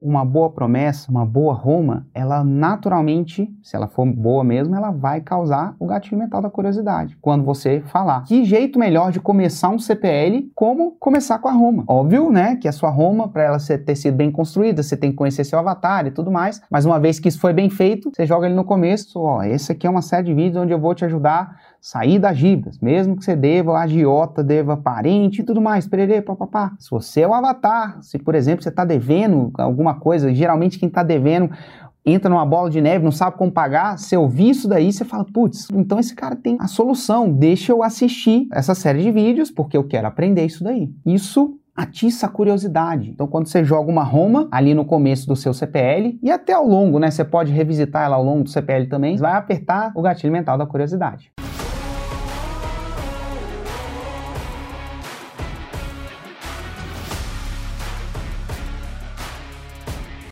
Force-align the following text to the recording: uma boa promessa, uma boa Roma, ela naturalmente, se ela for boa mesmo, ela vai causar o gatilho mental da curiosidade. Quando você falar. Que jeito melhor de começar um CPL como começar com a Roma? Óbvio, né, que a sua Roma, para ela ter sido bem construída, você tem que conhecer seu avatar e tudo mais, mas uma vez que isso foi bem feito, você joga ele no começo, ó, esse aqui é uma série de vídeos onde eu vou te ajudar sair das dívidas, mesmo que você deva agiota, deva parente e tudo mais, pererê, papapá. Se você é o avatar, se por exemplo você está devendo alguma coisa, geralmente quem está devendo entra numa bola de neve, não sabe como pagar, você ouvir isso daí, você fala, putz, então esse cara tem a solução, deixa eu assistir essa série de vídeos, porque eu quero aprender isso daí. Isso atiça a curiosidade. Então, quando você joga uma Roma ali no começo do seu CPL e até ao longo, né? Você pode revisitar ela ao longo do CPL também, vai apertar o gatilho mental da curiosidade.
uma 0.00 0.24
boa 0.24 0.50
promessa, 0.50 1.10
uma 1.10 1.26
boa 1.26 1.52
Roma, 1.52 2.06
ela 2.14 2.44
naturalmente, 2.44 3.50
se 3.62 3.74
ela 3.74 3.88
for 3.88 4.06
boa 4.06 4.44
mesmo, 4.44 4.74
ela 4.74 4.90
vai 4.90 5.20
causar 5.20 5.74
o 5.78 5.86
gatilho 5.86 6.18
mental 6.18 6.40
da 6.40 6.48
curiosidade. 6.48 7.16
Quando 7.20 7.44
você 7.44 7.80
falar. 7.86 8.22
Que 8.22 8.44
jeito 8.44 8.78
melhor 8.78 9.10
de 9.10 9.20
começar 9.20 9.68
um 9.68 9.78
CPL 9.78 10.50
como 10.54 10.92
começar 11.00 11.38
com 11.38 11.48
a 11.48 11.52
Roma? 11.52 11.84
Óbvio, 11.86 12.30
né, 12.30 12.56
que 12.56 12.68
a 12.68 12.72
sua 12.72 12.90
Roma, 12.90 13.28
para 13.28 13.42
ela 13.42 13.58
ter 13.58 13.96
sido 13.96 14.16
bem 14.16 14.30
construída, 14.30 14.82
você 14.82 14.96
tem 14.96 15.10
que 15.10 15.16
conhecer 15.16 15.44
seu 15.44 15.58
avatar 15.58 16.06
e 16.06 16.10
tudo 16.10 16.30
mais, 16.30 16.60
mas 16.70 16.84
uma 16.84 17.00
vez 17.00 17.18
que 17.18 17.28
isso 17.28 17.40
foi 17.40 17.52
bem 17.52 17.68
feito, 17.68 18.10
você 18.14 18.24
joga 18.24 18.46
ele 18.46 18.54
no 18.54 18.64
começo, 18.64 19.20
ó, 19.20 19.42
esse 19.42 19.72
aqui 19.72 19.86
é 19.86 19.90
uma 19.90 20.02
série 20.02 20.24
de 20.24 20.34
vídeos 20.34 20.62
onde 20.62 20.72
eu 20.72 20.78
vou 20.78 20.94
te 20.94 21.04
ajudar 21.04 21.56
sair 21.80 22.18
das 22.18 22.36
dívidas, 22.36 22.78
mesmo 22.80 23.16
que 23.16 23.24
você 23.24 23.36
deva 23.36 23.78
agiota, 23.78 24.42
deva 24.42 24.76
parente 24.76 25.40
e 25.40 25.44
tudo 25.44 25.60
mais, 25.60 25.86
pererê, 25.86 26.20
papapá. 26.20 26.72
Se 26.78 26.90
você 26.90 27.22
é 27.22 27.28
o 27.28 27.34
avatar, 27.34 28.02
se 28.02 28.18
por 28.18 28.34
exemplo 28.34 28.62
você 28.62 28.68
está 28.68 28.84
devendo 28.84 29.50
alguma 29.54 29.87
coisa, 29.94 30.32
geralmente 30.34 30.78
quem 30.78 30.88
está 30.88 31.02
devendo 31.02 31.50
entra 32.04 32.30
numa 32.30 32.46
bola 32.46 32.70
de 32.70 32.80
neve, 32.80 33.04
não 33.04 33.12
sabe 33.12 33.36
como 33.36 33.52
pagar, 33.52 33.98
você 33.98 34.16
ouvir 34.16 34.50
isso 34.50 34.68
daí, 34.68 34.92
você 34.92 35.04
fala, 35.04 35.24
putz, 35.24 35.68
então 35.72 35.98
esse 35.98 36.14
cara 36.14 36.34
tem 36.34 36.56
a 36.60 36.66
solução, 36.66 37.30
deixa 37.30 37.72
eu 37.72 37.82
assistir 37.82 38.46
essa 38.52 38.74
série 38.74 39.02
de 39.02 39.10
vídeos, 39.10 39.50
porque 39.50 39.76
eu 39.76 39.84
quero 39.84 40.06
aprender 40.06 40.44
isso 40.44 40.64
daí. 40.64 40.90
Isso 41.04 41.58
atiça 41.76 42.26
a 42.26 42.28
curiosidade. 42.28 43.10
Então, 43.10 43.28
quando 43.28 43.46
você 43.46 43.62
joga 43.62 43.88
uma 43.88 44.02
Roma 44.02 44.48
ali 44.50 44.74
no 44.74 44.84
começo 44.84 45.28
do 45.28 45.36
seu 45.36 45.54
CPL 45.54 46.18
e 46.20 46.28
até 46.28 46.52
ao 46.52 46.66
longo, 46.66 46.98
né? 46.98 47.08
Você 47.08 47.24
pode 47.24 47.52
revisitar 47.52 48.04
ela 48.04 48.16
ao 48.16 48.24
longo 48.24 48.42
do 48.42 48.50
CPL 48.50 48.88
também, 48.88 49.16
vai 49.16 49.34
apertar 49.34 49.92
o 49.94 50.02
gatilho 50.02 50.32
mental 50.32 50.58
da 50.58 50.66
curiosidade. 50.66 51.30